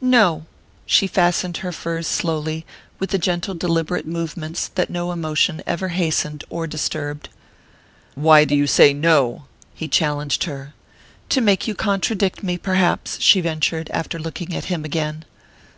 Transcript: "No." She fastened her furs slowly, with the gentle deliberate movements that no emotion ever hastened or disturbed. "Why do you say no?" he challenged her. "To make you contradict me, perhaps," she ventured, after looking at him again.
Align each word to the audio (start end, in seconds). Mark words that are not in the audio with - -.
"No." 0.00 0.46
She 0.86 1.06
fastened 1.06 1.58
her 1.58 1.70
furs 1.70 2.06
slowly, 2.06 2.64
with 2.98 3.10
the 3.10 3.18
gentle 3.18 3.52
deliberate 3.54 4.06
movements 4.06 4.68
that 4.68 4.88
no 4.88 5.12
emotion 5.12 5.62
ever 5.66 5.88
hastened 5.88 6.44
or 6.48 6.66
disturbed. 6.66 7.28
"Why 8.14 8.46
do 8.46 8.54
you 8.56 8.66
say 8.66 8.94
no?" 8.94 9.44
he 9.74 9.88
challenged 9.88 10.44
her. 10.44 10.72
"To 11.28 11.42
make 11.42 11.68
you 11.68 11.74
contradict 11.74 12.42
me, 12.42 12.56
perhaps," 12.56 13.20
she 13.20 13.42
ventured, 13.42 13.90
after 13.92 14.18
looking 14.18 14.56
at 14.56 14.64
him 14.72 14.82
again. 14.86 15.26